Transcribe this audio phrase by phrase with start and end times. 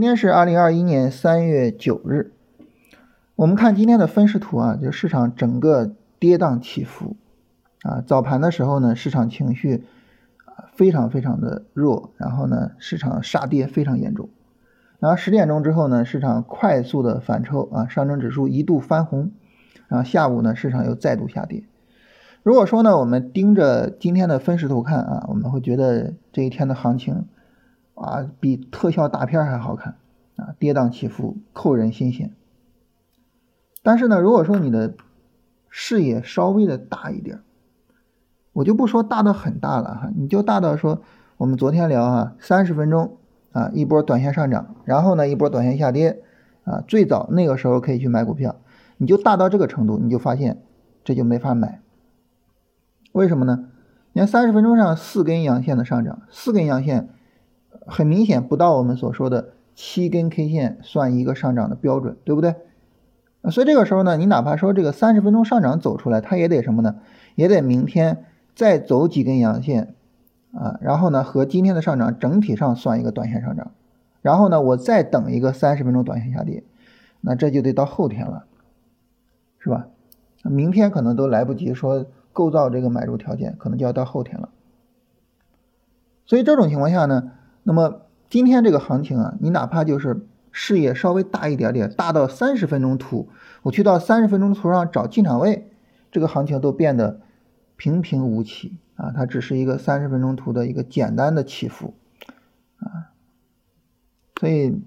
[0.00, 2.32] 今天是二零二一年三月九日，
[3.36, 7.16] 我们看今天的分时图啊，就市场整个跌宕起伏
[7.82, 8.02] 啊。
[8.06, 9.84] 早盘的时候呢，市场情绪
[10.46, 14.30] 啊非常非常的弱，然后呢，市场杀跌非常严重。
[15.00, 19.32] 然后十点钟之后呢，市场快速的反抽啊，上证指数一度翻红，
[19.88, 21.64] 然后下午呢，市场又再度下跌。
[22.42, 27.26] 如果说呢，我们盯着今天的分时图看啊，我们会觉得这一天的行情。
[28.00, 29.96] 啊，比特效大片还好看
[30.36, 30.54] 啊！
[30.58, 32.34] 跌宕起伏，扣人心弦。
[33.82, 34.94] 但是呢，如果说你的
[35.68, 37.40] 视野稍微的大一点，
[38.54, 41.02] 我就不说大的很大了哈，你就大到说
[41.36, 43.18] 我们昨天聊哈，三十分钟
[43.52, 46.22] 啊，一波短线上涨，然后呢一波短线下跌
[46.64, 48.56] 啊，最早那个时候可以去买股票，
[48.96, 50.62] 你就大到这个程度，你就发现
[51.04, 51.82] 这就没法买。
[53.12, 53.66] 为什么呢？
[54.14, 57.10] 你看三十分钟上四根阳线的上涨，四根阳线。
[57.90, 62.54] 很明显不到我们所说的七根 K 线算一个上涨的标准，对不对？
[63.50, 66.96] 所以这个时候呢，你哪怕说这个三十分钟上涨走出来，它也得什么呢？
[67.34, 68.24] 也得明天
[68.54, 69.94] 再走几根阳线
[70.52, 73.72] 啊，然后呢和今天的上涨整体上算一个短线上涨，
[74.20, 76.62] 然后呢我再等一个三十分钟短线下跌，
[77.22, 78.44] 那这就得到后天了，
[79.58, 79.88] 是吧？
[80.42, 84.50] 明天可能都来不及说构造这个买入条件，可能就要到后天了。
[86.26, 87.32] 所以这种情况下呢？
[87.70, 93.28] 那么今天这个行情啊，你哪怕就是视野稍微大一点点，大到三十分钟图，
[93.62, 95.70] 我去到三十分钟图上找进场位，
[96.10, 97.20] 这个行情都变得
[97.76, 101.94] 平平无奇啊，它只是一个三十分钟图的一个简单的起伏
[102.80, 103.14] 啊，
[104.40, 104.82] 所以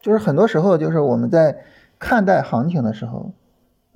[0.00, 1.64] 就是很多时候就是我们在
[1.98, 3.34] 看待行情的时候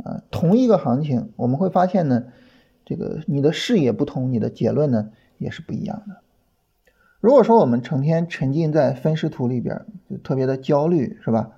[0.03, 2.25] 啊，同一个行情，我们会发现呢，
[2.85, 6.22] 这个你的视野不同，你的结论呢也是不一样的。
[7.23, 11.51] 如果说我们成天沉浸在分时图里边，就特别的焦虑，是吧？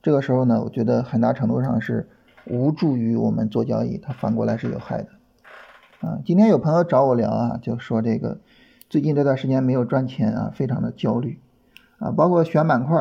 [0.00, 2.08] 这个时候呢，我觉得很大程度上是
[2.46, 5.08] 无助于我们做交易，它反过来是有害的。
[6.02, 8.38] 啊，今天有朋友找我聊啊，就说这个
[8.88, 11.40] 最近这段时间没有赚钱啊，非常的焦虑
[11.98, 12.96] 啊，包括选板块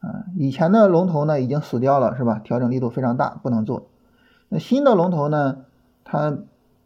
[0.00, 2.42] 啊，以前的龙头呢已经死掉了，是吧？
[2.44, 3.88] 调整力度非常大，不能做。
[4.50, 5.64] 那新的龙头呢，
[6.04, 6.36] 它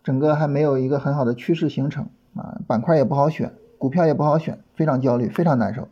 [0.04, 3.54] 整个还没有一个很好的趋势形成啊，板块也不好选。
[3.80, 5.88] 股票也不好选，非常焦虑，非常难受。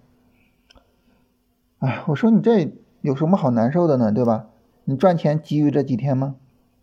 [1.79, 4.13] 哎，我说你这有什么好难受的呢？
[4.13, 4.45] 对吧？
[4.85, 6.35] 你赚钱急于这几天吗？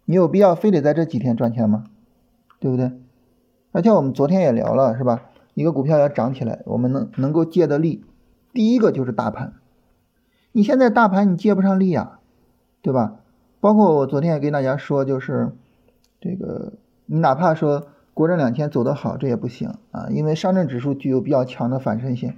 [0.06, 1.84] 你有必要非得在这几天赚钱吗？
[2.60, 2.92] 对不对？
[3.72, 5.30] 而且我们昨天也聊了，是吧？
[5.54, 8.04] 一个股票要涨起来，我们能能够借的力，
[8.52, 9.54] 第一个就是大盘。
[10.54, 12.20] 你现在大盘你借不上力啊，
[12.82, 13.18] 对吧？
[13.60, 15.52] 包括我昨天也跟大家说，就是
[16.20, 16.74] 这个，
[17.06, 17.90] 你哪怕说。
[18.16, 22.34] 国证两千走得好，这也不行啊，因为上证指数具有比较强的反身性，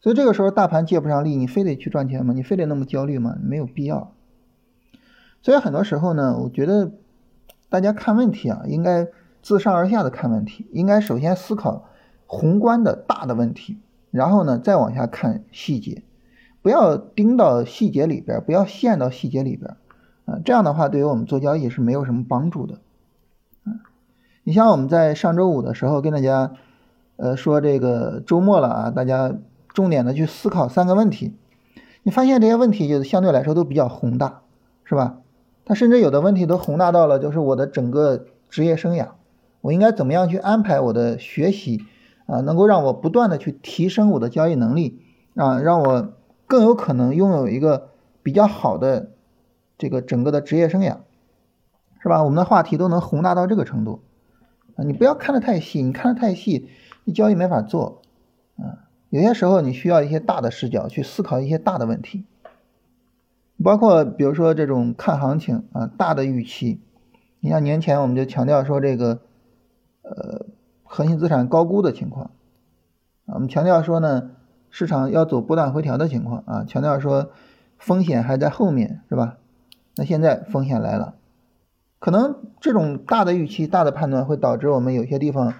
[0.00, 2.34] 所以这个时候大盘借不上力，你非得去赚钱吗？
[2.34, 3.38] 你非得那么焦虑吗？
[3.40, 4.12] 没有必要。
[5.42, 6.90] 所以很多时候呢，我觉得
[7.68, 9.06] 大家看问题啊，应该
[9.42, 11.88] 自上而下的看问题，应该首先思考
[12.26, 13.78] 宏观的大的问题，
[14.10, 16.02] 然后呢再往下看细节，
[16.62, 19.76] 不要盯到细节里边，不要陷到细节里边，
[20.24, 22.80] 啊，这样的话对于我们做交易是没有什么帮助的。
[24.48, 26.52] 你像我们在上周五的时候跟大家，
[27.18, 29.34] 呃说这个周末了啊，大家
[29.74, 31.36] 重点的去思考三个问题。
[32.02, 34.40] 你发现这些问题就相对来说都比较宏大，
[34.84, 35.18] 是吧？
[35.66, 39.08] 它甚至有的问题都宏大到了，就是我的整个职业生涯，
[39.60, 41.84] 我应该怎么样去安排我的学习
[42.24, 45.02] 啊，能够让我不断的去提升我的交易能力
[45.34, 46.14] 啊，让我
[46.46, 47.90] 更有可能拥有一个
[48.22, 49.10] 比较好的
[49.76, 50.96] 这个整个的职业生涯，
[52.02, 52.24] 是吧？
[52.24, 54.00] 我们的话题都能宏大到这个程度。
[54.78, 56.70] 啊，你不要看得太细，你看得太细，
[57.02, 58.00] 你交易没法做。
[58.56, 62.24] 啊，有些时候你需要一些大的视角去思考一些大的问题，
[63.62, 66.80] 包括比如说这种看行情啊，大的预期。
[67.40, 69.20] 你像年前我们就强调说这个，
[70.02, 70.46] 呃，
[70.84, 72.30] 核心资产高估的情况，
[73.26, 74.30] 啊，我们强调说呢，
[74.70, 77.30] 市场要走波段回调的情况啊，强调说
[77.78, 79.38] 风险还在后面，是吧？
[79.96, 81.14] 那现在风险来了。
[81.98, 85.54] 可能这种大的预期、大的判断会导致我们有些地方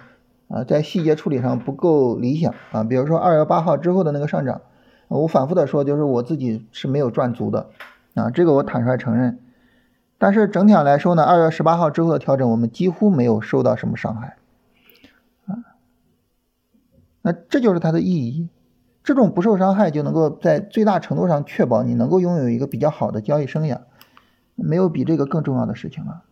[0.47, 2.83] 啊，在细节处理上不够理想啊。
[2.83, 4.61] 比如说二月八号之后的那个上涨，
[5.09, 7.67] 我反复的说，就是我自己是没有赚足的
[8.13, 9.39] 啊，这个我坦率承认。
[10.17, 14.37] 但是整体上来说呢，二月十八号之后的调整，我们几乎没有受到什么伤害
[15.45, 15.55] 啊。
[17.21, 18.49] 那这就是它的意义，
[19.03, 23.79] 这种不受伤害就能够在最大程度上确保你能够拥有一个比较好的交易生涯，
[24.55, 26.23] 没有比这个更重要的事情了。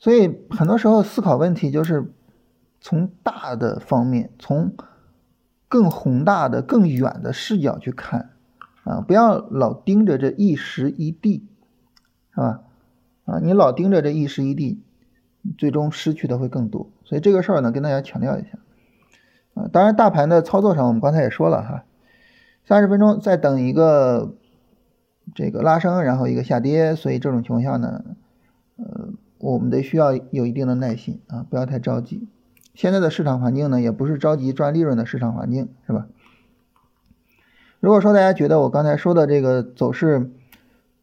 [0.00, 2.12] 所以很多时候思考问题就是
[2.80, 4.74] 从大的方面，从
[5.68, 8.30] 更宏大的、更远的视角去看
[8.82, 11.46] 啊，不要老盯着这一时一地，
[12.34, 12.62] 是吧？
[13.26, 14.82] 啊，你老盯着这一时一地，
[15.58, 16.90] 最终失去的会更多。
[17.04, 18.58] 所以这个事儿呢，跟大家强调一下
[19.54, 19.68] 啊。
[19.70, 21.84] 当然，大盘的操作上，我们刚才也说了哈，
[22.64, 24.34] 三十分钟再等一个
[25.34, 28.02] 这个拉升，然后一个下跌，所以这种情况下呢，
[28.76, 32.28] 呃，我们得需要有一定的耐心啊，不要太着急。
[32.74, 36.06] 现在的市场环境呢，也不是着急赚利润的市场环境，是吧？
[37.80, 40.30] 如果说大家觉得我刚才说的这个走势，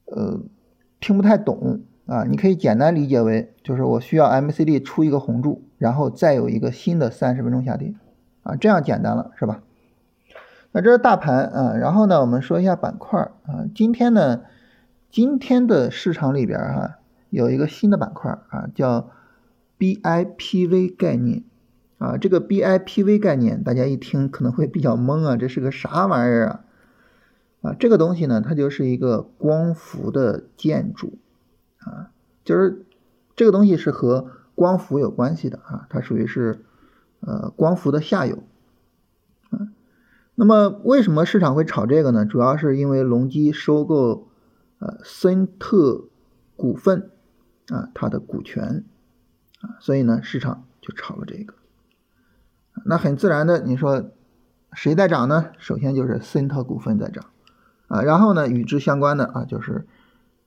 [0.06, 0.40] 呃，
[1.00, 7.96] 听不太懂啊，你可以简单理解为，就是我需要 MACD 出一个红柱，然后再有一个新的三十分钟下跌，
[8.44, 9.62] 啊，这样简单了，是吧？
[10.72, 14.42] 那这是大盘啊，然后呢，我们说一下板块啊，今天呢，
[15.10, 16.97] 今天的市场里边哈，
[17.30, 19.10] 有一个新的板块啊，叫
[19.80, 21.44] BIPV 概念。
[22.00, 26.64] 啊，这个 BIPV 概念，大家一听可能会比较懵啊，这是个啥玩意儿啊？
[27.64, 31.18] 啊，这个东西呢，它就是一个光伏的建筑
[31.80, 32.12] 啊，
[32.46, 32.86] 就是
[33.36, 36.64] 这个东西是和光伏有关系的啊，它属于是
[37.22, 38.44] 呃光伏的下游
[39.50, 39.68] 啊。
[40.36, 42.26] 那么为什么市场会炒这个呢？
[42.26, 44.28] 主要是因为隆基收购
[44.78, 46.04] 呃森特
[46.56, 47.10] 股份
[47.70, 48.86] 啊，它的股权
[49.62, 51.54] 啊，所以呢市场就炒了这个。
[52.86, 54.12] 那很自然的，你说
[54.74, 55.52] 谁在涨呢？
[55.58, 57.26] 首先就是森特股份在涨
[57.88, 59.88] 啊，然后呢，与之相关的啊，就是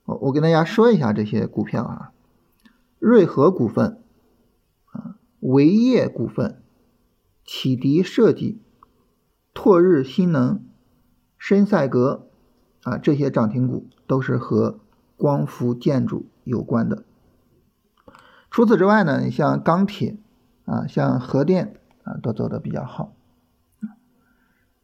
[0.05, 2.13] 我我跟大家说一下这些股票啊，
[2.99, 4.01] 瑞和股份
[4.93, 6.63] 啊，维业股份、
[7.45, 8.63] 启迪设计、
[9.53, 10.65] 拓日新能、
[11.37, 12.29] 深赛格
[12.85, 14.79] 啊，这些涨停股都是和
[15.17, 17.05] 光伏建筑有关的。
[18.51, 20.17] 除此之外呢，你像钢铁
[20.65, 21.75] 啊，像核电。
[22.03, 23.13] 啊，都走的比较好，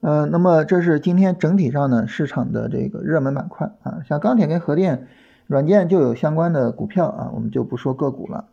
[0.02, 5.08] 嗯，那么这是今天整体上呢市场的这个热门板块啊，像钢铁跟核电、
[5.46, 8.48] 软件就有相关的股票啊，我们就不说个股了。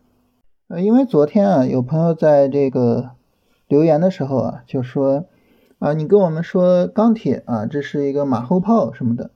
[0.70, 3.12] 呃，因为昨天啊，有朋友在这个
[3.68, 5.26] 留言的时候啊，就说
[5.80, 9.32] 啊，你跟我们说钢铁啊，这是一个马后炮什么的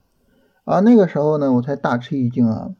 [0.64, 2.70] 啊，那个时候呢，我才大吃一惊啊，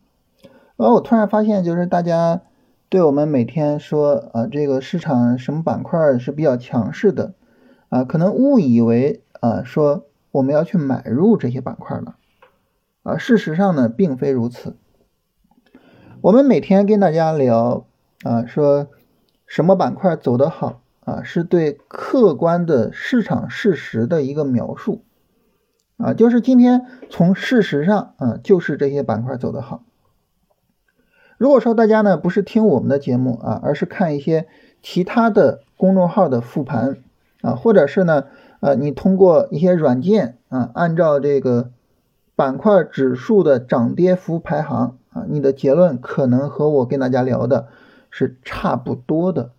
[0.76, 2.40] 然后我突然发现，就是大家。
[2.90, 7.34] 对我们每天说啊，这个市场什么板块是比较强势的
[7.90, 12.16] 啊，可能误以为啊说我们要去买入这些板块了
[13.02, 14.74] 啊，事实上呢并非如此。
[16.22, 17.86] 我们每天跟大家聊
[18.22, 18.88] 啊，说
[19.46, 25.04] 什么板块走得好啊，是对客观的市场事实的一个描述
[25.98, 29.84] 啊，就是今天从事实上啊，就是这些板块走得好。
[31.38, 34.46] 如果说大家呢不是听我们的节目啊，而是看一些
[34.82, 36.98] 其他的公众号的复盘
[37.42, 38.24] 啊，或者是呢
[38.60, 41.70] 呃你通过一些软件啊，按照这个
[42.34, 47.68] 板块指数的涨跌幅排行啊，你的结论可能和我跟大家聊的
[48.10, 49.52] 是差不多的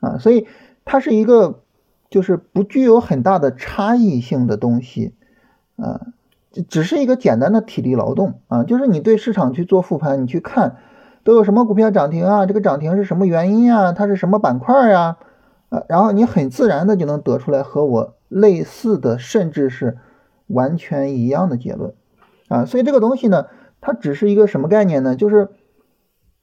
[0.00, 0.46] 啊，所以
[0.84, 1.60] 它是一个
[2.10, 5.14] 就是不具有很大的差异性的东西
[5.76, 6.12] 啊。
[6.68, 10.76] 只是一个简单的体力劳动啊，就是你对市场去做复盘，你去看
[11.24, 15.16] 都有什么股票涨停啊，这个涨停是什么原因啊，它是什么板块呀？
[15.70, 19.96] 啊，然后你很自然的就能得出来和我类似的，甚至是
[20.46, 21.94] 完全一样的结论
[22.48, 22.66] 啊。
[22.66, 23.46] 所以这个东西呢，
[23.80, 25.16] 它只是一个什么概念呢？
[25.16, 25.48] 就是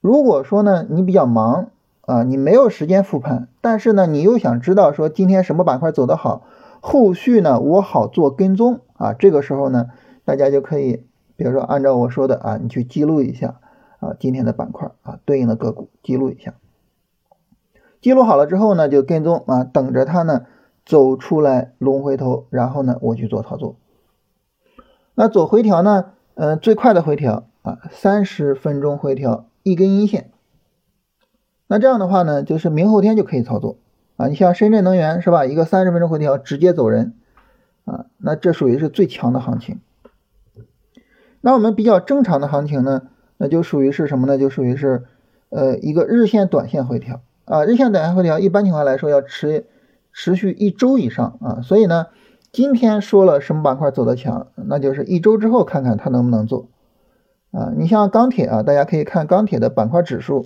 [0.01, 1.69] 如果说呢你比较忙
[2.01, 6.43] 啊，你没有时间复盘，但是呢你又想知道说今天什么板块走得好。
[6.81, 9.11] 后续呢，我好做跟踪啊。
[9.11, 9.87] 这个时候呢，
[10.29, 13.59] 大家就可以，比如说按照我说的啊，你去记录一下
[13.99, 16.53] 啊，今天的板块啊，对应的个股记录一下。
[17.99, 20.45] 记录好了之后呢，就跟踪啊，等着它呢
[20.85, 23.77] 走出来龙回头，然后呢我去做操作。
[25.15, 30.29] 那走回调呢，嗯，最快的回调啊，三十分钟回调一根阴线。
[31.65, 33.77] 那这样的话呢，就是明后天就可以操作。
[34.17, 35.43] 啊，你像深圳能源是吧？
[35.43, 37.15] 一个三十分钟回调直接走人，
[37.85, 39.79] 啊，那这属于是最强的行情。
[41.41, 43.03] 那我们比较正常的行情呢，
[43.37, 44.37] 那就属于是什么呢？
[44.37, 45.03] 就属于是，
[45.49, 47.65] 呃，一个日线、短线回调啊。
[47.65, 49.65] 日线、短线回调，一般情况来说要持
[50.11, 51.61] 持续一周以上啊。
[51.61, 52.07] 所以呢，
[52.51, 56.67] 今天说了什么板块走得强，那就是一周之后看看它能不能做
[57.51, 57.71] 啊。
[57.75, 60.45] 你像钢铁啊，大家可以看钢铁的板块指数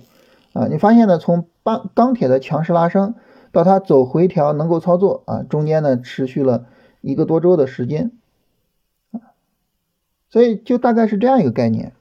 [0.52, 3.14] 啊，你发现呢，从钢钢铁的强势拉升。
[3.52, 6.66] 到它走回调能够操作啊，中间呢持续了
[7.00, 8.10] 一个多周的时间，
[10.34, 11.92] 所以就大概是这样一个概念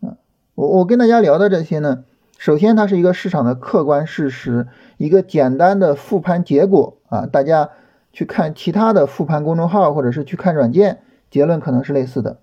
[0.00, 0.14] 啊。
[0.54, 2.04] 我我跟大家聊的这些呢，
[2.36, 7.70] 首先它是一个市场的客观事实，一个简单的复盘结果啊，大家
[8.12, 12.38] 去看其他的复盘公众号或者是去看软件，结论可能是类似的。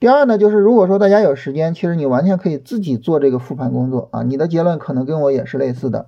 [0.00, 6.06] 第二呢，就是如果说大家有时间，其实你完全可以自己做这个复盘工作啊，你的结论可能跟我也是类似的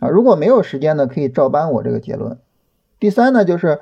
[0.00, 0.08] 啊。
[0.08, 2.38] 如果没有时间呢，可以照搬我这个结论。
[2.98, 3.78] 第三呢，就是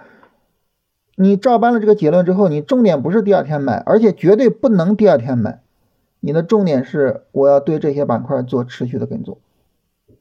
[1.16, 5.60] 你照搬了这个结论之后，你重点不是第二天买，而且绝对不能第二天买。
[6.20, 9.36] 你的重点是我要对这些板块做持续的跟踪，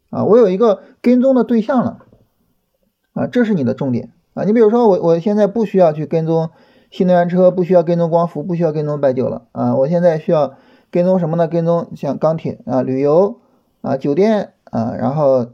[0.10, 2.00] 啊，我有一个跟踪的对象了，
[3.14, 4.44] 啊，这是你的重点啊。
[4.44, 6.50] 你比如说我我现在不需要去跟踪
[6.92, 9.76] 新能源车，不需要跟踪光伏，不需要跟踪白酒了啊。
[9.76, 10.56] 我现在需要
[10.92, 11.48] 跟踪什么呢？
[11.48, 13.40] 跟踪像钢铁啊、旅游
[13.82, 15.48] 啊、酒店啊，然后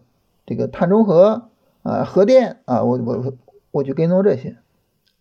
[0.47, 1.43] 这个碳中和
[1.83, 3.33] 啊、核电啊，我我
[3.69, 4.57] 我去跟踪这些，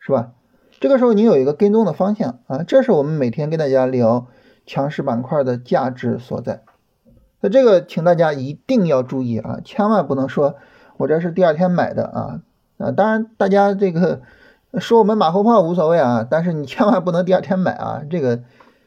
[0.09, 0.33] 是吧？
[0.81, 4.27] 这个时候你有一个跟踪的方向啊，这是我们每天跟大家聊。
[4.71, 6.61] 强势板块的价值所在，
[7.41, 10.57] 那这个请大家一定要注意啊，千万不能说
[10.99, 12.43] 我这是第二天买的啊
[12.77, 12.93] 啊！
[12.93, 14.21] 当然大家这个
[14.79, 18.41] 说我们马后炮无所谓啊，但是你千万不能第二天买啊，这个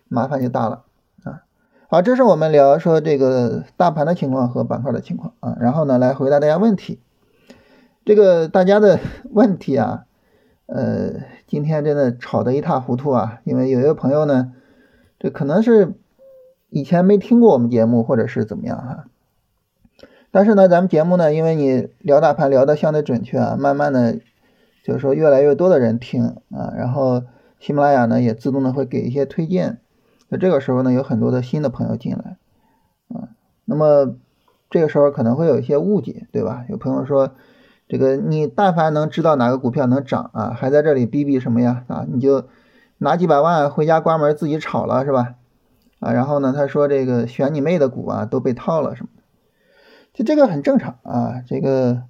[0.08, 0.84] 麻烦就大了
[1.24, 1.42] 啊。
[1.90, 7.00] 好，这是我们聊说这个大盘的情况和板块的情况啊，然后呢来回答大家问题。
[8.06, 9.00] 这个大家的
[9.34, 10.06] 问题啊，
[10.72, 14.54] 呃，今天真的吵得一塌糊涂啊，因为有一个朋友呢。
[15.20, 15.94] 这可能是
[16.72, 19.06] 以前没听过我们节目，或者是怎么样哈。
[20.32, 24.18] 但是呢，咱们节目呢，因为你聊大盘聊的相对准确啊，慢慢的
[24.84, 27.22] 就是说越来越多的人听啊，然后
[27.60, 29.78] 喜马拉雅呢也自动的会给一些推荐。
[30.30, 32.38] 那这个时候呢，有很多的新的朋友进来
[33.10, 33.30] 啊，
[33.66, 34.16] 那么
[34.72, 36.66] 这个时候可能会有一些误解，对吧？
[36.68, 37.36] 有朋友说，
[37.92, 42.46] 这个你但凡能知道哪个股票能涨啊，还在这里逼逼什么呀啊，你就。
[43.04, 45.34] 拿几百万回家关门自己炒了是吧？
[46.00, 49.24] 啊，然后呢，他说这个选你妹的股啊都被套了什么的，
[50.14, 52.04] 就这个很正常啊，这个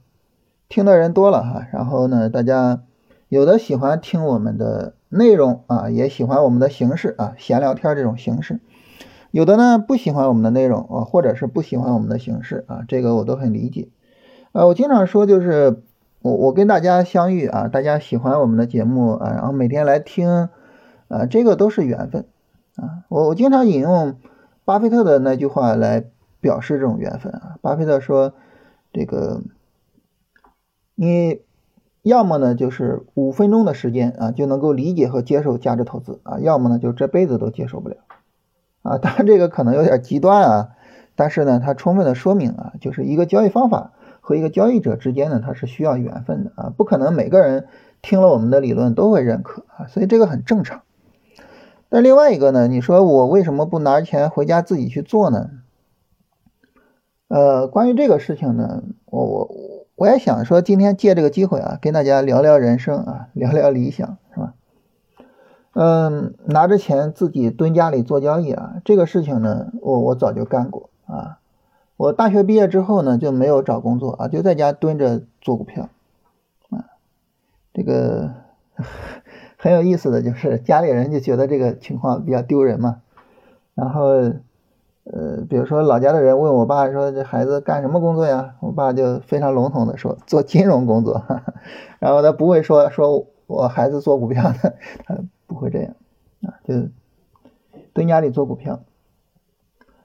[0.68, 2.82] 听的人多了哈，然后呢，大家
[3.30, 8.60] 有的喜欢听我们的内容啊，也喜欢我们的形式啊，闲聊天这种形式，
[9.32, 13.88] 有的呢不喜欢我们的内容啊，或者是不喜欢我们的形式啊，这个我都很理解。
[14.52, 15.82] 啊，我经常说就是
[16.22, 20.50] 我我跟大家相遇啊，大家喜欢我们的节目啊，然后每天来听。
[21.14, 22.24] 啊，这个都是缘分
[22.78, 23.04] 啊！
[23.10, 24.16] 我我经常引用
[24.64, 26.06] 巴菲特的那句话来
[26.40, 27.58] 表示这种缘分啊。
[27.60, 28.34] 巴菲特说
[28.94, 29.42] ：“这个
[30.96, 31.42] 你
[32.02, 37.98] 要么呢就是五分钟的时间啊就能够理解和接受价值投资啊，要么呢就这辈子都接受不了
[38.82, 38.98] 啊。
[38.98, 40.70] 当然这个可能有点极端啊，
[41.18, 47.68] 但是呢，它充分的说明啊，就是一个交易方法和一个交易者之间呢，它是需要缘分的啊，不可能每个人
[48.02, 50.84] 听了我们的理论都会认可啊，所以这个很正常。”
[51.94, 52.70] 但另外一个呢？
[52.70, 55.50] 你说我为什么不拿钱回家自己去做呢？
[57.28, 59.50] 呃，关于这个事情呢，我我
[59.96, 64.54] 我也想说，今天借这个机会啊，跟大家聊聊人生啊，聊聊理想，是吧？
[65.74, 71.40] 嗯，拿着钱自己蹲家里做交易啊，这个事情呢，我我早就干过啊。
[72.02, 75.90] 我大学毕业之后呢，就没有找工作啊，就在家蹲着做股票
[76.70, 76.86] 啊，
[77.74, 78.34] 这个。
[79.58, 83.04] 很有意思的就是家里人就觉得这个情况比较丢人嘛，
[83.76, 84.06] 然后，
[85.04, 88.56] 呃，比如说老家的人问我爸说这孩子干什么工作呀？
[88.60, 91.24] 我爸就非常笼统的说做金融工作，
[92.00, 95.94] 然后他不会说说我孩子做股票的，他不会这样
[96.42, 96.74] 啊，就
[97.94, 98.80] 蹲家里做股票，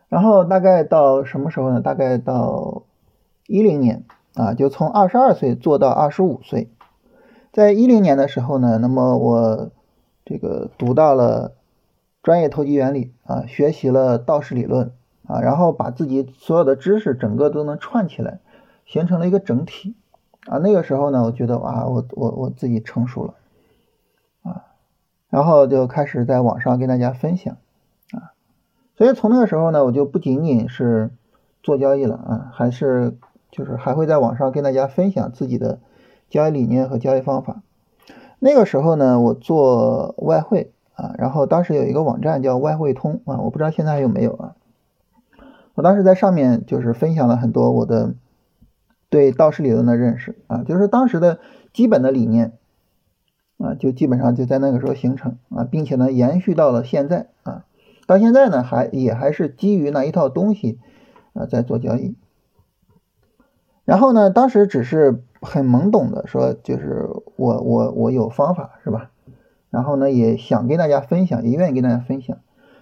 [0.08, 1.80] 然后大概到什么时候呢？
[1.80, 2.84] 大概到
[3.46, 6.70] 一零年啊，就从二十二岁做到二十五岁。
[7.52, 9.70] 在一零年的时候呢，那么我
[10.24, 11.54] 这个读到了
[12.22, 14.92] 专业投机原理啊，学习了道氏理论
[15.26, 18.38] 啊，然后把自己所有的知识整个都能串起来，
[18.84, 19.96] 形成了一个整体
[20.46, 20.58] 啊。
[20.58, 23.34] 那个时候呢，我觉得哇，我我我自己成熟了
[24.42, 24.66] 啊，
[25.30, 27.56] 然后就开始在网上跟大家分享。
[28.96, 31.10] 所以从那个时候呢，我就不仅仅是
[31.62, 33.16] 做交易了啊，还是
[33.50, 35.78] 就是还会在网上跟大家分享自己的。
[36.28, 37.62] 交易理念和交易方法。
[38.40, 44.56] 那个时候呢，我做外汇啊，然后当时有一个网站叫外汇通啊，我不知道现在还有没有啊。
[45.74, 48.14] 我当时在上面就是分享了很多我的
[49.08, 51.38] 对道氏理论的认识啊，就是当时的
[51.72, 52.54] 基本的理念
[53.58, 57.64] 啊，就基本上就在那个时候形成啊，并且呢延续到了现在啊，
[58.06, 60.78] 到现在呢还也还是基于那一套东西
[61.34, 62.16] 啊在做交易。
[63.84, 65.22] 然后呢，当时只是。
[65.42, 69.10] 很懵懂的说，就是我我我有方法是吧？
[69.70, 72.38] 然后呢，也想跟大家分享，也愿意跟大家分享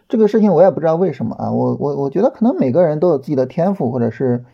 [0.09, 0.55] 这个事情。
[0.55, 4.45] 我也不知道为什么啊，我我我觉得可能每个人都有自己的天赋，或者是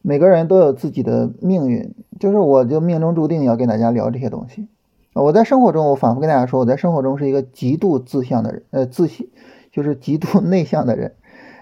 [0.00, 4.68] 每个人都有自己的命运，就是我就命中注定要跟大家聊这些东西。
[5.14, 9.30] 我在生活中，我反复跟大家说，我在生活中是一个极度自向的人，呃，自信
[9.70, 11.14] 就是极度 内向的人。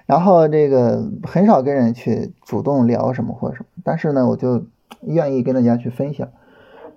[0.07, 4.65] 然后这个很少跟人去主动聊什么或者什么，但是呢，我就
[5.03, 6.31] 愿意跟大家去分享。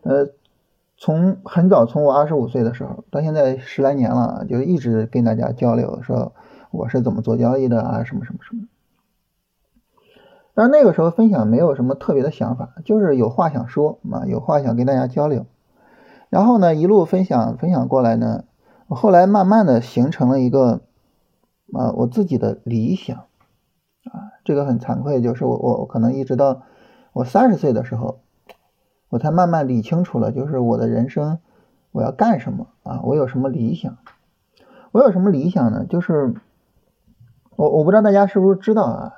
[0.03, 0.29] 呃，
[0.97, 6.31] 从很早，从我二十五岁的时候到现在十来年了，就一直跟大家交流，说
[6.71, 8.63] 我是怎么做交易的啊，什么什么什么。
[10.53, 15.45] 但是那个时候分享没有什么特别的想法，就是有话想说嘛，有话想跟大家交流。
[16.29, 18.45] 然后呢，一路分享分享过来呢，
[18.87, 20.79] 后来慢慢的形成了一个。
[21.73, 23.17] 啊，我自己的理想
[24.11, 26.63] 啊，这个很惭愧，就是我我可能一直到
[27.13, 28.19] 我三十岁的时候，
[29.09, 31.39] 我才慢慢理清楚了，就是我的人生
[31.91, 33.97] 我要干什么啊，我有什么理想？
[34.91, 35.85] 我有什么理想呢？
[35.85, 36.33] 就是
[37.55, 39.13] 我我不知道大家是不是知道啊，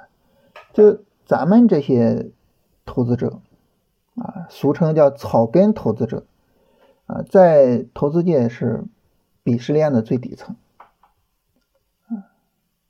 [0.74, 2.32] 就咱们这些
[2.86, 3.40] 投资者
[4.16, 6.26] 啊，俗称叫草根投资者
[7.08, 8.84] 啊，在投资界是
[9.44, 10.56] 鄙视链的最底层。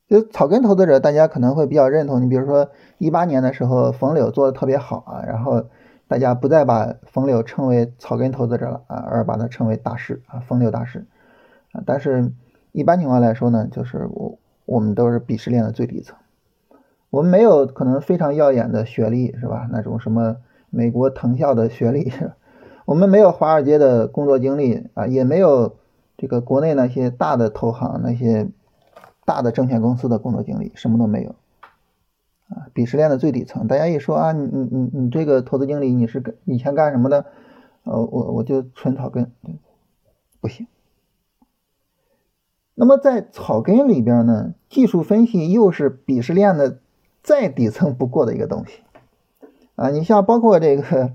[0.10, 2.22] 就草根投资者，大家可能会比较认同。
[2.22, 5.63] 你比如说，一八年的时候，冯柳做的特别好啊，然后
[6.07, 11.07] 大家不再把冯柳称为草根投资者了啊，而把他称为大师啊，冯柳大师
[11.72, 11.81] 啊。
[11.86, 12.31] 但是，
[12.74, 16.17] 一般情况来说呢，就是我我们都是鄙视链的最底层，
[17.10, 19.67] 我们没有可能非常耀眼的学历，是吧？
[19.72, 20.36] 那种什么
[20.69, 22.33] 美国藤校的学历是，
[22.86, 25.77] 我们没有华尔街的工作经历啊，也没有
[26.17, 28.50] 这个国内那些大的投行那些。
[29.25, 31.36] 大的证券公司的工作经历什么都没有，
[32.50, 33.68] 啊，鄙视链的最底层。
[33.68, 37.25] 大家一说啊，你你你你这个投资经理你是以前干什么的？
[37.84, 39.32] 呃，我我就纯草根，
[40.39, 40.68] 不行。
[42.75, 46.79] 那么在草根里边呢，技术分析又是鄙视链的
[47.22, 48.79] 再底层不过的一个东西，
[49.75, 51.12] 啊，你像包括这个，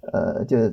[0.00, 0.72] 呃，就。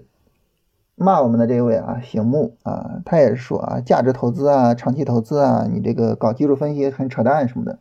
[1.00, 7.78] 骂我们的这位啊，醒目啊，他也是说啊，价值投资啊，长期投资啊，你这个搞技术分析很扯淡什么的。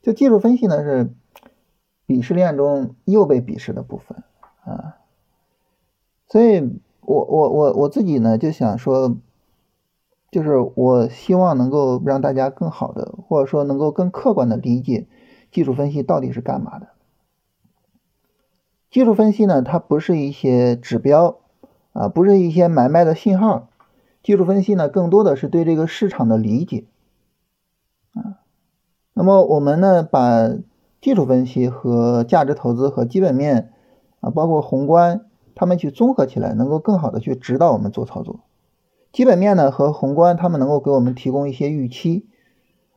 [0.00, 1.12] 就技术分析呢，是
[2.06, 4.22] 鄙视链中又被鄙视的部分
[4.62, 4.98] 啊。
[6.28, 9.16] 所以我我我我自己呢就想说，
[10.30, 15.08] 就是我希望能够让大家更好的，或者说能够更客观的理解
[15.50, 16.90] 技术分析到底是干嘛的。
[18.88, 21.39] 技术分析呢，它不是一些指标。
[21.92, 23.68] 啊，不是一些买卖的信号，
[24.22, 26.84] 技术分析呢，更多的是对这个市场的理解
[28.12, 28.38] 啊。
[29.12, 30.50] 那么我们呢，把
[31.00, 33.72] 技术分析和价值投资和基本面
[34.20, 38.40] 啊，包括宏观，他们去综合起来，能够更好的去指导我们做操作。
[39.12, 42.26] 基本面呢和宏观，他们能够给我们提供一些预期，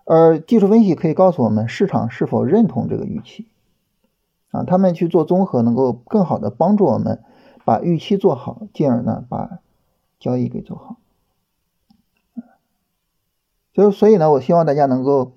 [0.05, 3.47] 而技术分析可以告诉我们市场是否认同这个预期
[4.51, 4.63] 啊。
[4.63, 7.23] 他们去做综合，能够更好的帮助我们。
[7.65, 9.59] 把预期做好，进而呢把
[10.19, 10.97] 交易给做好。
[13.73, 15.31] 就是所以呢，我希望大家能够，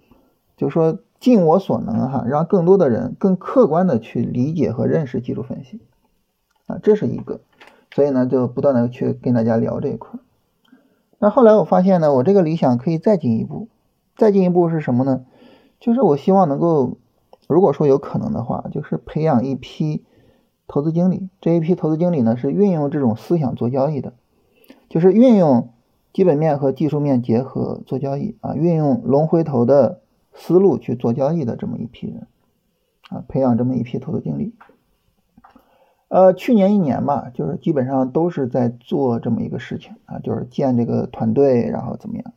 [0.57, 5.81] 就是说尽我所能哈，让更多的人更客观的去理解和认识技术分析
[6.67, 7.41] 啊，这是一个。
[7.95, 10.21] 所以呢，就不断的去跟大家聊这一块。
[11.19, 13.69] 那后来我发现呢，我这个理想可以再进一步，
[14.17, 15.25] 再进一步是什么呢？
[15.81, 16.99] 就是我希望能够，
[17.49, 20.05] 如果说有可能的话，就是培养一批。
[20.68, 24.14] 投资经理这一批投资经理呢，是运用这种思想做交易的，
[24.88, 25.70] 就是运用
[26.12, 30.00] 基本面和技术面结合做交易啊，运用龙回头的
[30.35, 32.26] 思路去做交易的这么一批人
[33.11, 34.55] 啊，培养这么一批投资经理。
[36.09, 42.33] 呃，去年一年吧，就是基本上都是在做这么一个事情啊，就是建这个团队，然后怎么样？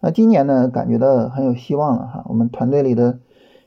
[0.00, 3.20] 那今年呢，感觉到很有希望了哈，我们团队里的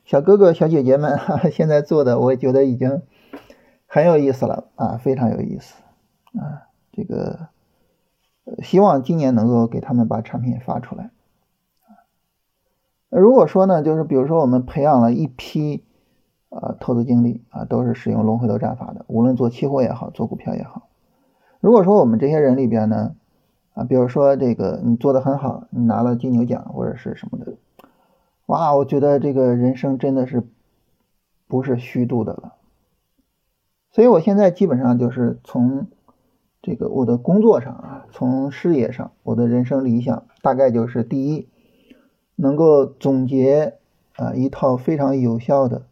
[0.04, 3.00] 小哥哥小姐姐们哈，现在做的，我觉得已经。
[3.94, 5.80] 很有意思了啊，非常有意思
[6.36, 6.66] 啊！
[6.90, 7.46] 这个
[8.60, 11.12] 希望今年能够给他们把产品发出来。
[13.08, 15.84] 如果说呢，就是比如说我们培养了一批
[16.50, 20.88] 啊投资经理啊，都是使用龙回头战法的，无论做期货也好，做股票也好。
[21.60, 23.14] 如果说我们这些人里边呢
[23.74, 27.52] 啊，比如说这个你做的很好，你拿了金牛奖或者是什么的，
[28.46, 30.42] 哇，我觉得这个人生真的是
[31.46, 32.54] 不是虚度的了。
[33.94, 35.86] 所以，我现在基本上就是从
[36.60, 41.48] 这个我的工作上啊，从事业上，我的人生理想大概就是第一，
[42.34, 43.74] 能够总结
[44.16, 45.82] 啊一套非常有效的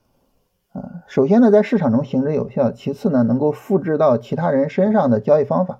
[0.72, 5.78] 啊，首先呢在市场中行之有效，其次呢能够复制到其他人身上的交易方法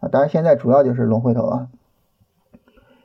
[0.00, 1.68] 啊，当然现在主要就是龙回头啊。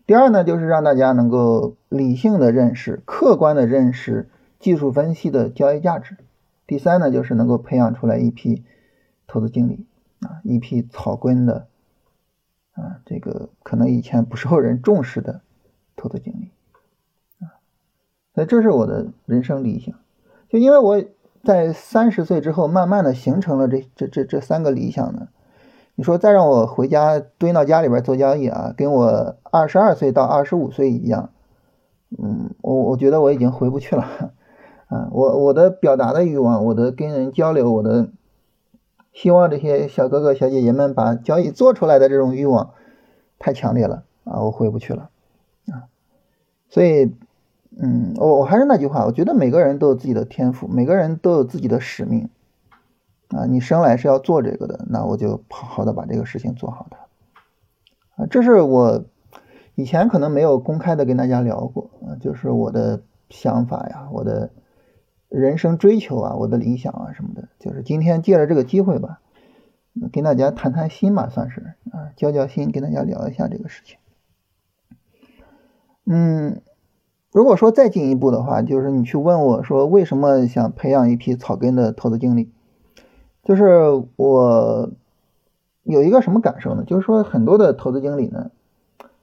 [0.05, 4.27] 第二呢就是让大家能够理性的认识、客观的认识
[4.59, 6.17] 技术分析的交易价值。
[6.69, 8.63] 第三呢，就是能够培养出来一批
[9.25, 9.87] 投资经理
[10.19, 11.65] 啊，一批草根的
[12.73, 15.41] 啊，这个可能以前不受人重视的
[15.95, 16.51] 投资经理
[17.39, 17.57] 啊，
[18.35, 19.95] 所以这是我的人生理想。
[20.47, 21.03] 就因为我
[21.43, 25.29] 在三十岁之后，慢慢的形成了这这这这三个理想呢。
[25.95, 31.31] 你说再让我回家蹲到家里边做交易啊，跟我二十二岁到二十五岁一样，
[32.15, 34.33] 嗯，我我觉得我已经回不去了，
[34.89, 38.09] 啊，我我的表达的欲望，我的跟人交流，我的
[39.13, 42.71] 希望这些小哥哥小姐姐们把交易做出来的这种欲望
[43.37, 45.09] 太强烈了啊，我回不去了
[45.71, 45.87] 啊，
[46.69, 47.15] 所以，
[47.79, 52.29] 嗯，我我还是那句话，我觉得每个人都有自己的天赋，每个人都有自己的使命。
[53.29, 58.23] 啊，你生来是要做这个的，那我就好好的把这个事情做好它。
[58.23, 59.03] 啊，这是我
[59.75, 64.49] 以前可能没有公开的跟大家聊过啊，就是我的想法呀，我的
[65.29, 69.21] 人生追求啊，我的理想啊什么的，就是今天借着这个机会吧，
[70.11, 73.97] 跟大家谈谈心吧，算是啊，交交心，跟大家聊一下这个事情。
[76.05, 76.61] 嗯，
[77.31, 82.51] 如果说再进一步的话，就是你去问我说，为什么想培养一批草根的投资经理？
[83.43, 84.89] 就是我
[85.83, 86.83] 有一个什么感受呢？
[86.83, 88.49] 就是说很多的投资经理呢，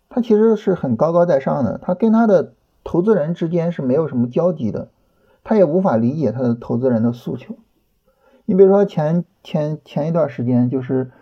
[0.08, 2.52] 他其实是很高高在上的，他跟他的
[2.84, 4.88] 投资人之间是没有什么交集的，
[5.48, 7.56] 他也无法理解他的投资人的诉求。
[8.46, 11.12] 你比如说前前前一段时间，就是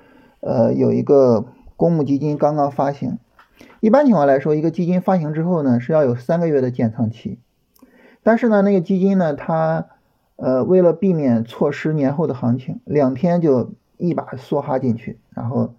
[0.40, 1.44] 呃有一个
[1.76, 3.18] 公募基金刚刚发行，
[3.80, 7.38] 一般情况来说，一个基金发行之后呢是要有三个月的建仓期，
[8.22, 9.86] 但是呢那个基金呢它。
[10.36, 15.74] 呃，为了避免错失年后的行情，两天就一把梭哈进去，然后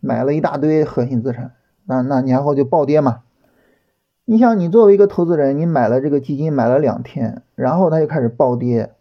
[0.00, 1.52] 买了一大堆核心资产，
[1.84, 3.20] 那那年后就暴跌嘛。
[4.32, 8.94] 你想，你作为一个投资人，你买了这个基金买了两天，然后它就开始暴跌，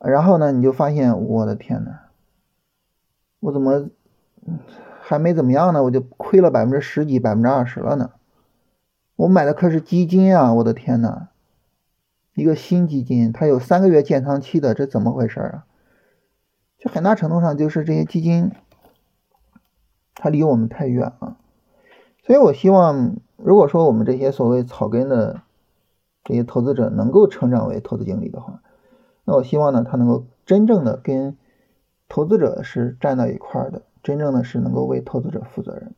[0.00, 2.00] 然后呢，你就发现，我的天呐，
[3.38, 3.90] 我怎么
[5.02, 8.10] 还没怎么样呢，我就亏了百分之十几、百分之二十了呢？
[9.14, 11.28] 我买的可是基金啊，我的天呐！
[12.34, 15.64] 一个新基金，它有三个月建仓期的，这怎么回事啊？
[16.76, 18.50] 就很大程度上就是这些基金，
[20.16, 21.36] 它离我们太远了。
[22.26, 25.42] 所以我希望，如果说我们这些所谓草根的
[26.24, 28.62] 这些投资者能够成长为投资经理的话，
[29.24, 31.36] 那我希望呢，他能够真正的跟
[32.08, 35.94] 投资者是站到一块儿的，真正的是能够为投资者负责任的。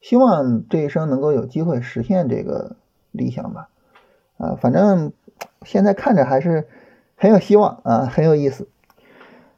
[0.00, 2.76] 希望这一生能够有机会实现这个
[3.10, 3.68] 理想吧。
[4.38, 5.12] 啊，反正
[5.62, 6.68] 现在看着还是
[7.16, 8.68] 很有希望啊，很有意思。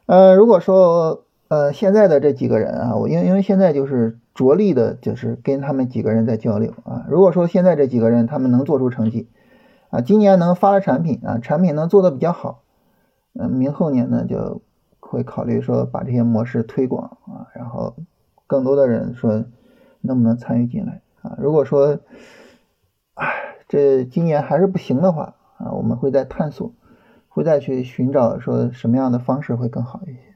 [0.06, 7.06] 呃，如果说呃现在的这几个人啊，我因为因为现在就是着力的，就是跟他们几个人在交流啊。
[7.08, 9.28] 如果说现在这几个人他们能做出成绩
[9.90, 12.62] 啊，今年能发了产品啊，产品能做的比较好，
[13.34, 14.62] 嗯，明后年呢就
[15.00, 17.96] 会考虑说把这些模式推广啊，然后
[18.46, 19.44] 更多的人说
[20.00, 21.36] 能不能参与进来啊？
[21.38, 21.98] 如果说，
[23.14, 23.26] 唉。
[23.70, 26.72] 这今年还是不行的话啊，我们会再探索，
[27.28, 30.27] 会再去寻找说什么样的方式会更好一些。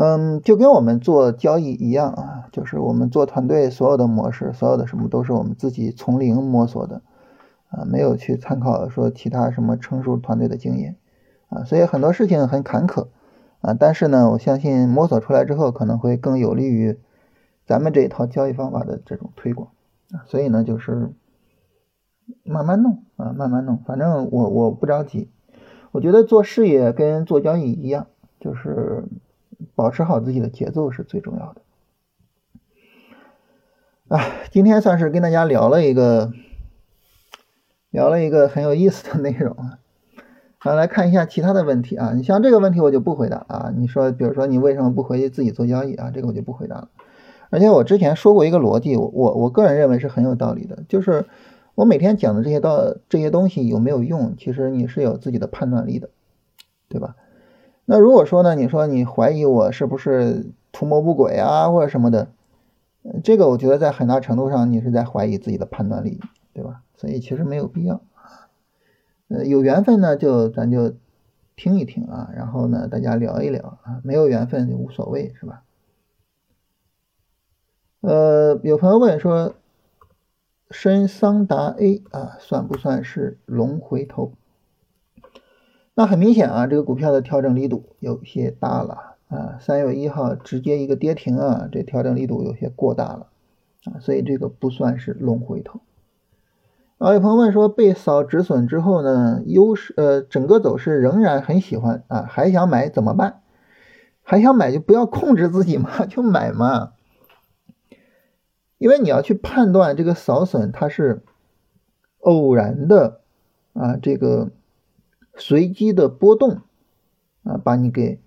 [0.00, 7.02] 嗯，就跟我们做交易一样啊，就是我们做团队所有的模式，所有的什么都是我们自己从零摸索的
[7.70, 10.94] 啊，没有去参考说其他什么成熟团队的经验
[11.48, 13.08] 啊，所以很多事情很坎坷
[13.60, 16.96] 啊，但是呢，我相信摸索出来之后可能会更有利于
[17.66, 19.70] 咱们这一套交易方法的这种推广
[20.12, 21.12] 啊，所以呢，就是。
[22.44, 25.30] 慢慢弄啊，慢慢弄，反正我我不着急。
[25.92, 28.06] 我觉得做事业跟做交易一样，
[28.38, 29.06] 就是
[29.74, 31.62] 保持好自己的节奏是最重要的。
[34.08, 36.32] 啊，今天算是跟大家聊了一个
[37.90, 39.78] 聊了一个很有意思的内容啊。
[40.58, 42.12] 好， 来看一下其他的问题啊。
[42.14, 43.72] 你像这个问题我就不回答啊。
[43.76, 46.10] 你说，比如说你为什么不回去自己做交易啊？
[46.14, 46.88] 这个我就不回答了。
[47.50, 51.26] 而且我之前说过一个逻辑，我我我个人认为是很有道理的，就是。
[51.74, 54.34] 我每天讲的这些道这些东西有没有用？
[54.36, 56.10] 其实你是有自己的判断力的，
[56.88, 57.14] 对吧？
[57.90, 62.28] 那如果说呢，你说你怀疑我是不是图谋不轨啊，或者什么的，
[63.24, 66.20] 这个我觉得在很大程度上你是在怀疑自己的判断力，
[66.52, 66.82] 对吧？
[66.96, 68.02] 所以其实没有必要。
[69.28, 70.92] 呃，有缘分呢，就咱就
[71.56, 75.62] 听一听啊，然后呢，大家聊一聊啊，没有缘分就无所谓，是吧？
[78.02, 79.54] 呃，有朋友问说。
[80.70, 84.32] 深桑达 A 啊，算不算是龙回头？
[85.98, 89.58] 那很明显啊，这个股票的调整力度有些大了啊。
[89.60, 93.26] 三月一号直接一个跌停啊，这调整力度有些过大了
[93.82, 95.80] 啊，所以这个不算是龙回头。
[96.98, 103.40] 啊，有朋友问说，被扫止损之后呢，优势呃，整个走势仍然很喜欢啊，还想买怎么办？
[104.22, 106.92] 还想买就不要控制自己嘛， 就买嘛。
[108.78, 111.24] 因为你要去判断这个扫损它是
[112.20, 113.22] 偶然的
[113.72, 114.52] 啊，这个
[115.38, 116.60] 随机的波动
[117.44, 118.20] 啊，把你给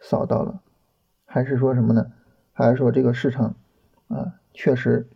[0.00, 0.60] 扫到了，
[1.24, 2.12] 还是说什么呢？
[2.52, 3.54] 还是说这个市场
[4.08, 5.08] 啊，确实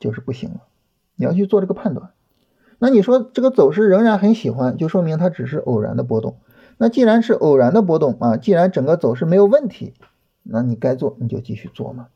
[0.00, 0.62] 就是不行了？
[1.14, 2.12] 你要去做这个判断，
[2.78, 6.38] 那你说这个走势仍然很喜欢，就说明它只是偶然的波动。
[6.78, 9.94] 那既然是偶然的波动啊，既然整个走势没有问题，
[10.42, 12.08] 那你该做你就继续做嘛。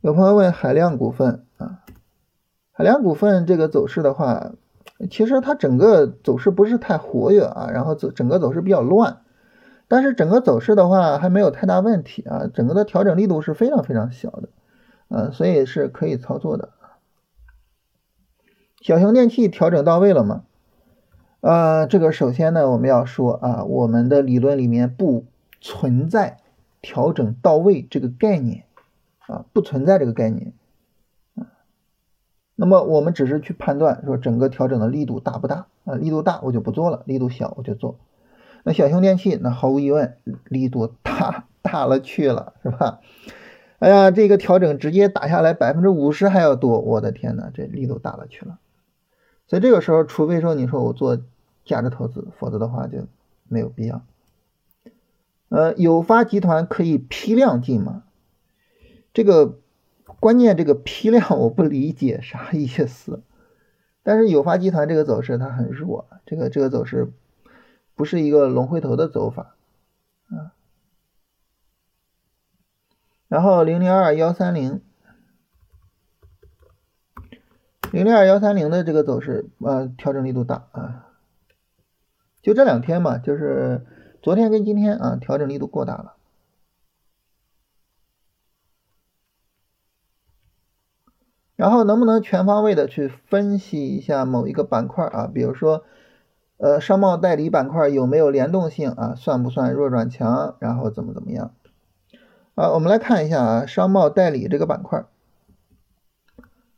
[0.00, 1.84] 有朋友问海量股份啊，
[2.72, 4.52] 海量股份这个走势的话，
[5.10, 9.22] 其实它整个走势不是太活跃啊，然后走整个走势比较乱，
[9.88, 14.48] 但是整个走势的话还没有太大问题啊，整个的调整力度是非常非常小的，
[15.08, 16.70] 呃，所以是可以操作的。
[18.80, 20.42] 小型电器调整到位了吗？
[21.40, 25.24] 呃，这个首先呢，我们要说啊，我们的理论里面不
[25.60, 26.38] 存在
[26.80, 28.64] 调整到位这个概念
[29.26, 30.52] 啊，不存在这个概念。
[32.54, 37.98] 那么我们只是去判断说整个调整的力度大不大啊，力度大我就不做了，力度小我就做。
[38.64, 40.16] 那小熊电器那毫无疑问
[40.48, 43.00] 力度大大了去了，是吧？
[43.80, 48.58] 哎呀，这个调整直接打下来百分之五十还要多，我的天呐，这力度大了去了。
[49.48, 51.18] 所以这个时候，除非说你说我做
[51.64, 52.98] 价值投资，否则的话就
[53.48, 54.02] 没有必要。
[55.48, 58.04] 呃，友发集团可以批量进吗？
[59.12, 59.58] 这个
[60.22, 63.24] 关键，这个批量我不理解啥意思。
[64.04, 67.12] 但是友发集团这个走势它很弱，这个这个走势
[67.96, 69.56] 不是一个龙回头的走法
[70.28, 70.54] 啊。
[73.26, 74.80] 然后零零二幺三零。
[77.90, 81.08] 零零二幺三零的这个走势，呃，调整力度大啊，
[82.42, 83.84] 就这两天嘛，就是
[84.22, 86.14] 昨天跟今天啊，调整力度过大了。
[91.62, 95.30] 然后能不能全方位的去分析一下某一个板块啊？
[95.32, 95.84] 比如说，
[96.56, 99.14] 呃，商贸代理板块有没有联动性啊？
[99.14, 100.56] 算不算弱转强？
[100.58, 101.52] 然后怎么怎么样？
[102.56, 105.04] 啊，我们来看一下啊，商贸代理这个板块。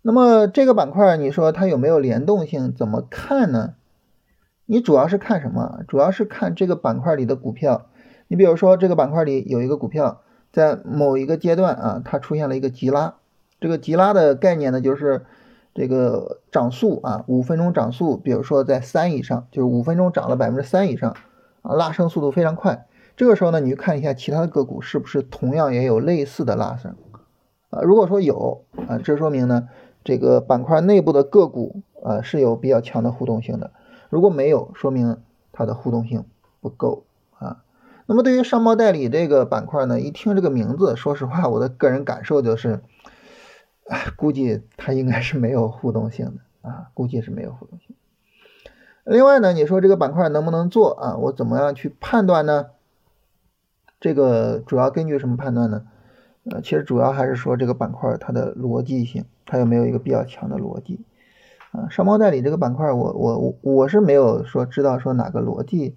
[0.02, 2.74] 那么这个板块，你说它有没有联动性？
[2.74, 3.76] 怎么看呢？
[4.66, 5.78] 你主要是看什么？
[5.88, 7.86] 主要是看这个板块里的股票。
[8.28, 10.20] 你比如说这个板块里有一个股票，
[10.52, 13.14] 在某一个阶段啊，它出现了一个急拉。
[13.64, 15.24] 这个吉拉的概念呢，就是
[15.74, 21.16] 这个涨速啊，五分钟涨速，比如说在三以上，就是五分钟涨了百分之三以上
[21.62, 22.86] 啊，拉升速度非常快。
[23.16, 26.94] 这个时候呢，你去看一下其他的个股是不是同样也有类似的拉升
[27.70, 27.80] 啊？
[27.80, 29.66] 如果说有啊，这说明呢。
[30.04, 33.70] 这个板块内部的个股啊是有比较强的互动性的，
[34.10, 35.16] 如果没有，说明
[35.50, 36.26] 它的互动性
[36.60, 37.04] 不够
[37.38, 37.62] 啊。
[38.04, 42.82] 那么对于商贸代理这个板块呢，一听这个名字，说实话，我的个人感受就是，
[44.16, 47.94] 估计它应该是没有互动性的啊，估计是没有互动性。
[49.04, 51.16] 另外呢，你说这个板块能不能做啊？
[51.16, 52.70] 我怎么样去判断呢？
[54.00, 55.86] 这个主要根据什么判断呢？
[56.50, 61.04] 呃，其实主要还是说这个板块它的逻辑性，它有没有一个比较强的逻辑
[61.72, 61.88] 啊？
[61.90, 65.96] 商贸代理这个板块，我我我我是没有说知道说哪个逻辑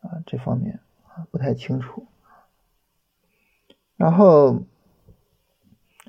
[0.00, 2.06] 啊这方面啊不太清楚。
[3.96, 4.58] 然后，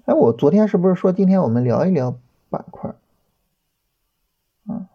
[0.07, 2.17] 哎，我昨天是不是说今天我们聊一聊
[2.49, 2.95] 板块
[4.65, 4.87] 啊？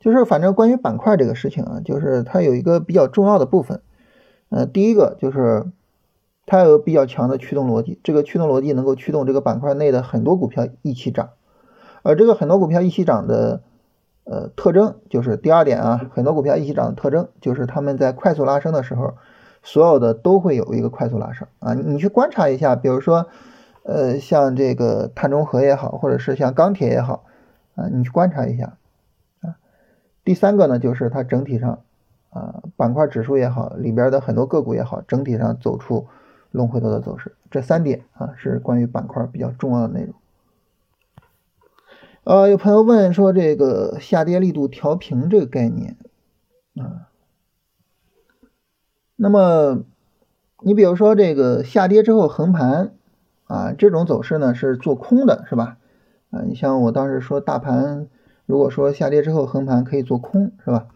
[0.00, 3.82] 就是反正关于板块这个事情啊，就是它有一个比较重要的部分，
[4.48, 5.66] 呃，第一个就是。
[6.50, 11.28] 它有比较强的驱动逻辑，这个驱动逻辑能够驱动这个板块内的很多股票一起涨，
[12.00, 13.60] 而这个很多股票一起涨的
[14.24, 19.12] 呃特征就是第二点啊，很多股票一起涨的特征就是他们在快速拉升的时候，
[19.62, 23.26] 所有的都会有一个快速拉升啊，你去观察一下，比如说
[23.88, 27.24] 呃像这个碳中和也好，或者是像钢铁也好
[27.74, 28.76] 啊，你去观察一下
[29.40, 29.56] 啊。
[30.24, 31.82] 第三个呢，就是它整体上
[32.30, 36.06] 啊板块指数也好，里边的很多个股也好，整体上走出。
[36.50, 40.14] 龙回头的走势，这三点啊是关于板块比较重要的内容。
[42.24, 45.98] 呃，有朋友问说这个下跌力度调平这个概念
[46.80, 47.12] 啊，
[49.14, 49.84] 那么
[50.60, 52.94] 你比如说这个下跌之后横盘
[53.48, 55.78] 啊，这种走势呢是做空的，是吧？
[56.30, 58.06] 啊，你像我当时说大盘
[58.46, 60.86] 如果说下跌之后横盘可以做空，是吧？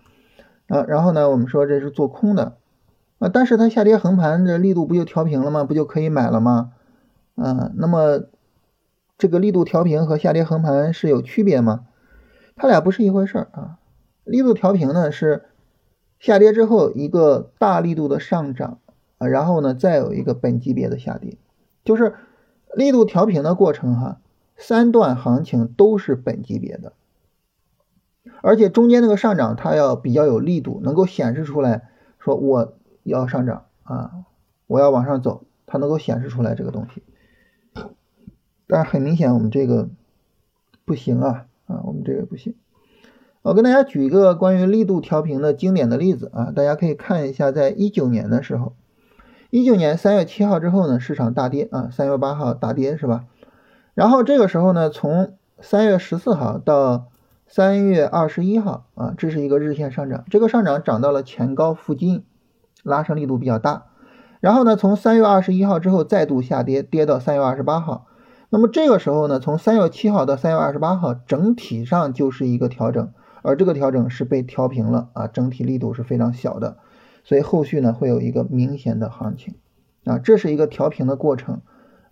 [0.68, 2.56] 啊，然后呢，我们说这是做空的。
[3.18, 5.64] 啊，但是它下跌横盘，这力度不就调平了吗？
[5.64, 6.72] 不就可以买了吗？
[7.36, 8.24] 啊，那么
[9.16, 11.86] 这个力度调平和下跌横盘是有区别吗？
[12.56, 13.78] 它俩不是一回事儿啊。
[14.24, 15.44] 力度调平呢是
[16.20, 18.78] 下跌之后一个大力度的上涨
[19.18, 21.38] 啊，然后呢再有一个本级别的下跌，
[21.84, 22.14] 就是
[22.74, 24.18] 力度调平的过程哈。
[24.54, 26.92] 三段行情都是本级别的，
[28.42, 31.88] 而且中间那个上涨它要比较有力度，能够显示出来
[32.20, 34.24] 说我要上涨啊，
[34.68, 37.02] 我要往上走，它能够显示出来这个东西。
[38.68, 39.88] 但是很明显，我们这个
[40.84, 42.54] 不行啊啊，我们这个不行。
[43.40, 48.76] 我跟大家举一个关于力度调平的经典的例子啊，大家可以看一下，在一九年的时候，
[49.54, 53.26] 一九年三月七号之后呢，市场大跌啊，三月八号大跌是吧？
[53.92, 57.08] 然后这个时候呢，从三月十四号到
[57.46, 62.24] 三月二十一号啊，这是一个日线上涨，这个上涨涨到了前高附近，
[62.82, 63.84] 拉升力度比较大。
[64.40, 68.06] 然后呢，从三月二十一号之后再度下跌，跌到三月二十八号。
[68.48, 73.12] 那么这个时候呢，从三月七号到三月二十八号，整体上就是一个调整，
[73.42, 76.78] 而这个调整是被调平了啊，整体力度是非常小的，
[77.24, 79.54] 所以后续呢会有一个明显的行情
[80.04, 81.62] 啊，这是一个调平的过程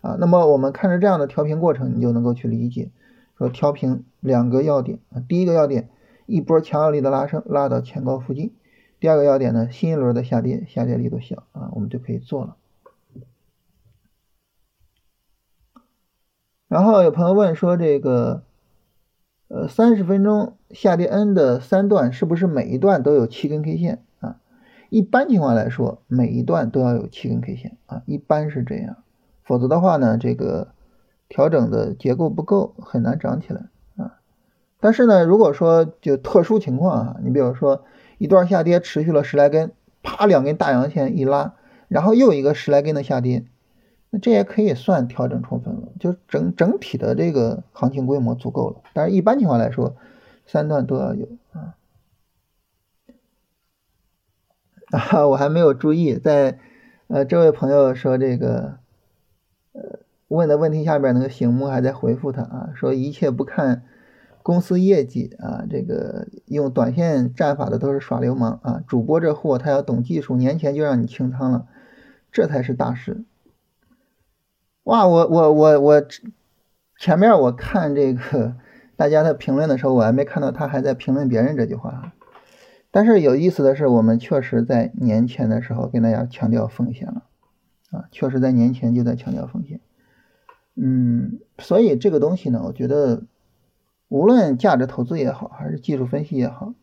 [0.01, 0.15] 啊。
[0.19, 2.89] 那么我们看着这样的调平过程，你就能够去理解，
[3.37, 5.89] 说调平两个要点啊，第一个要点
[6.25, 8.53] 一波强有力的拉升拉到前高附近，
[8.99, 12.55] 第二个要点呢新一轮的下跌下跌力度小啊，我们就可以做了。
[16.69, 18.43] 然后有朋友问说，这个，
[19.49, 24.01] 呃，三十分钟下跌 N 的三段是不是每一段都有七根 K 线？
[24.91, 28.97] 一般情况来说，每一段都要有七根 K 线啊，一般是这样，
[29.41, 30.73] 否则的话呢，这个
[31.29, 34.19] 调整的结构不够，很难涨起来啊。
[34.81, 37.85] 但是呢，如果说就特殊情况啊，你比如说
[38.17, 39.71] 一段下跌持续了十来根，
[40.03, 41.53] 啪两根大阳线一拉，
[41.87, 43.45] 然后又一个十来根的下跌。
[44.09, 48.81] 那这也可以算调整充分了，就整整体的这个行情规模足够了。
[48.93, 49.95] 但是一般情况来说，
[50.45, 51.75] 三段都要有啊。
[54.91, 56.59] 啊， 我还没有注意，在
[57.07, 58.77] 呃这位朋友说这个
[59.73, 63.83] 呃问的问题下边那个醒目还在回复他啊，说一切不看
[64.43, 68.83] 公司业绩啊，这个用短线战法的都是耍流氓啊。
[68.87, 71.67] 主播这货他要懂技术，年前就让你清仓了，
[72.31, 73.23] 这才是大师。
[74.83, 76.03] 哇，我我我我
[76.97, 78.55] 前面我看这个
[78.95, 82.13] 大家的评论的时候，我还没看到他还在评论别人这句话。
[82.91, 87.23] 但是有意思的是，我们确实在年前的时候跟大家强调风险了
[87.91, 89.79] 啊，确实在年前就在强调风险。
[90.75, 93.23] 嗯，所以这个东西呢，我觉得
[94.09, 96.73] 无论价值投资也好，还是技术分析也好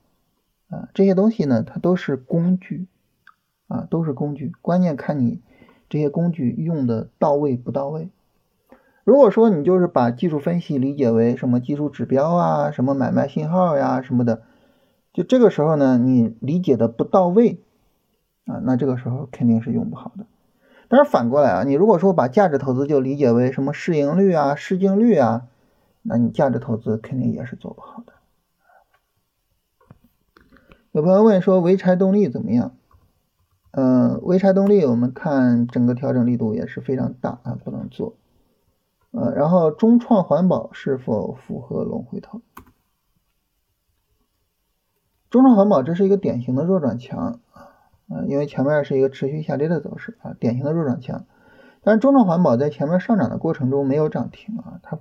[0.69, 2.87] 啊，这些东西呢，它都是工具
[3.67, 5.41] 啊，都是工具，关键看你。
[5.91, 8.11] 这些工具用的到位不到位？
[9.05, 14.43] 如果说你就是把技术分析理解为什么技术指标啊，什么买卖信号呀什么的，
[15.19, 17.61] 就这个时候呢，你理解的不到位
[18.47, 20.27] 啊，那这个时候肯定是用不好的。
[20.87, 25.49] 但是反过来啊，你如果说把价值投资就理解为什么市盈率啊、市净率啊，
[26.03, 28.13] 那你价值投资肯定也是做不好的。
[30.93, 32.77] 有朋友问说，潍柴动力怎么样？
[33.73, 38.15] 嗯，潍柴动力，我们看整个调整力度也是非常大啊，不能做。
[39.11, 42.41] 呃，然后中创环保是否符合龙回头？
[45.31, 47.41] 中创环保这是一个典型的弱转强
[48.09, 51.25] 啊，因为前面是一个持续下跌的走势啊，典型的弱转强。
[51.83, 54.99] 但是中创环保在前面上涨的过程中没有涨停啊，它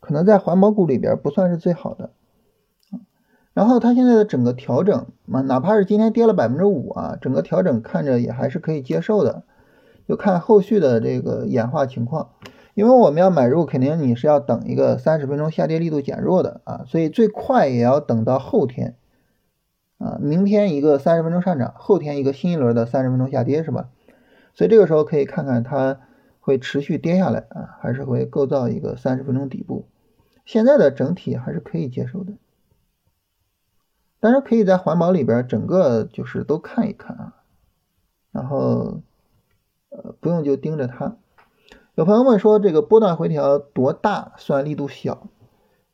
[0.00, 2.10] 可能在环保股里边不算是最好的。
[3.52, 9.44] 然后它现在的整个调整嘛，哪怕是今天跌了百分之五啊，整个调整看着也还是可以接受的，
[10.08, 12.30] 就看后续的这个演化情况。
[12.74, 18.96] 因为我们要买入，肯定你是要等一个三十分钟下跌力度减弱的啊，所以最快也要等到后天
[20.04, 23.88] 啊，明天一个三十分钟上涨，后天一个新一轮的三十分钟下跌是吧？
[24.52, 25.98] 所以这个时候可以看看它
[26.40, 29.86] 会持续跌下来啊，还是会构造一个三十分钟底部。
[30.44, 32.34] 现在的整体还是可以接受的。
[34.20, 37.32] 但是可以在环保里边整个就是都看一看啊，
[38.30, 39.00] 然后
[39.88, 41.16] 呃不用就盯着它。
[41.94, 45.28] 有朋友问说这个波段回调多大算力度小？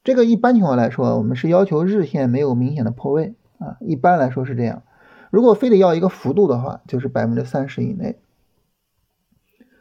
[0.03, 4.83] 这个一般情况来说，我们是要求日线没有明显的破位啊，一般来说是这样。
[5.31, 8.19] 如果非得要一个幅度的话，就是百分之三十以内。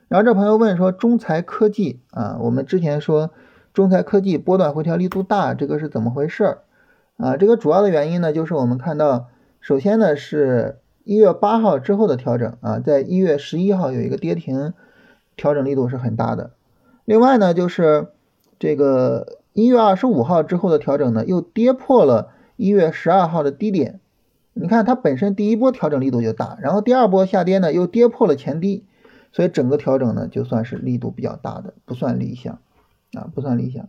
[0.07, 3.31] 然后这朋友问说中材科技啊，我们之前说
[3.73, 6.57] 中材科技波段回调力度大，这个是怎么回事？
[7.17, 9.27] 啊，这个主要的原因呢，就是我们看到，
[9.59, 14.73] 首先呢是一月八号之后的调整啊，在一月十一号有一个跌停，
[15.35, 16.51] 调整力度是很大的。
[17.05, 18.07] 另外呢，就是
[18.57, 24.01] 这个一月二十五号之后的调整呢，又跌破了一月十二号的低点。
[24.53, 28.83] 你看它本身第一波调整力度就大，然后第二波下跌呢又跌破了前低，
[29.31, 32.59] 所以整个调整呢就算是力度比较大的，不算理想
[33.13, 33.87] 啊，不算理想。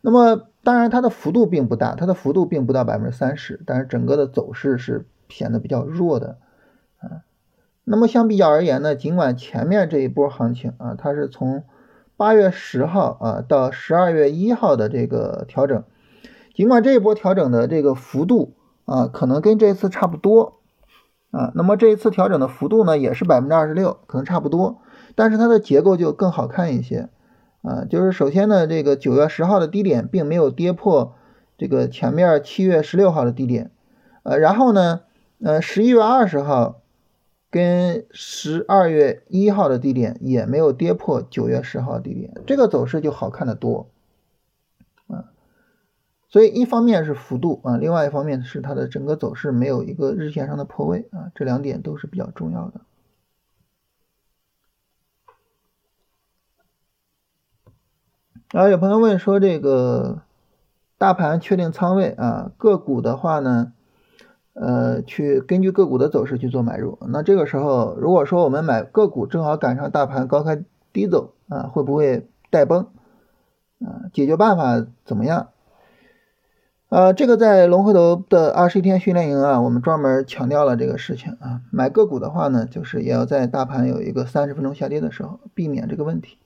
[0.00, 6.38] 那么当然它的幅度并不大，它的幅度并不到百分之三十，但是整个的走势是显得比较弱的
[7.00, 7.20] 啊。
[7.84, 11.64] 那么相比较而言呢，尽管前面这一波行情啊，它是从
[12.16, 15.84] 八月十号啊到十二月一号的这个调整，
[16.58, 18.52] 尽管这一波调整的这个幅度。
[18.88, 20.60] 啊，可能跟这次差不多
[21.30, 21.52] 啊。
[21.54, 24.78] 那么这一次调整的幅度呢，也是百分之二十六，可能差不多。
[25.14, 27.10] 但是它的结构就更好看一些
[27.60, 27.84] 啊。
[27.84, 31.12] 就是首先呢，这个九月十号的低点并没有跌破
[31.58, 33.70] 这个前面七月十六号的低点，
[34.22, 35.02] 呃，然后呢，
[35.44, 36.80] 呃，十一月二十号
[37.50, 43.90] 跟十二月一号的低点也没有跌破九月十号低点，这个走势就好看的多。
[46.30, 52.80] 所以一方面是幅度啊，另外一方面是它的整个走势没有一个日线上的破位啊，这两点都是比较重要的。
[58.50, 60.22] 然后有朋友问说，这个
[60.96, 63.72] 大盘确定仓位啊，个股的话呢，
[64.54, 66.98] 呃，去根据个股的走势去做买入。
[67.08, 70.62] 那这个时候，如果说我们买个股正好赶上大盘高开
[70.92, 72.88] 低走啊，会不会带崩
[73.80, 74.08] 啊？
[74.12, 75.48] 解决办法怎么样？
[76.88, 81.60] 呃，这个在龙回头的二十一天训练营啊，我们专门强调了这个事情啊。
[81.70, 86.38] 买个股的话呢，就是也要在大盘有一个三十分钟下跌的时候，避免这个问题。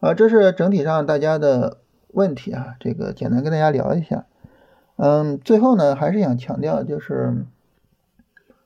[0.00, 1.78] 啊，这是整体上大家的
[2.08, 4.26] 问题啊，这个简单跟大家聊一下。
[4.96, 7.46] 嗯，最后呢，还是想强调，就是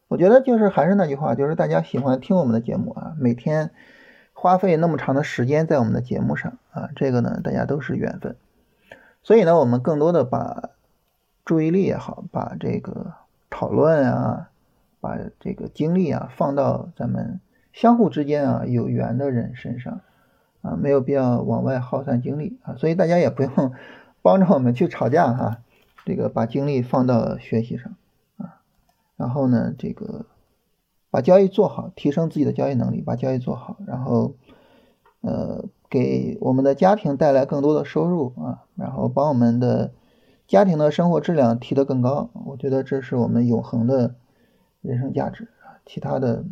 [0.09, 3.71] 我觉得就是还是那句话，就是大家喜欢听我们的节目啊，每天。
[4.47, 8.37] 花费那么长的时间在我们的节目上啊，这个呢，大家都是缘分，
[9.25, 10.71] 所以呢，我们更多的把
[11.45, 13.15] 注意力也好，把这个
[13.51, 14.51] 讨论啊，
[15.01, 17.41] 把这个精力啊，放到咱们
[17.73, 20.01] 相互之间啊有缘的人身上
[20.63, 23.73] 啊，没有必要往外耗散精力啊，所以大家也不用
[24.23, 25.59] 帮着我们去吵架哈，
[26.05, 27.97] 这个把精力放到学习上
[28.37, 28.61] 啊，
[29.17, 30.25] 然后呢，这个。
[31.11, 34.35] 把交易做好，提升自己的交易能力，把交易做好，然后，
[35.21, 39.93] 呃，给我们的家庭带来更多的收入啊，然后把我们的
[40.47, 42.31] 家庭的生活质量提得更高。
[42.47, 44.15] 我觉得这是我们永恒的
[44.83, 46.45] 人生价值啊，其他的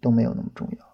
[0.00, 0.89] 都没有那么重要。